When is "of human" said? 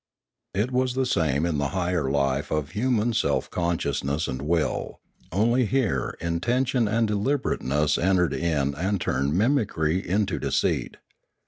2.49-3.13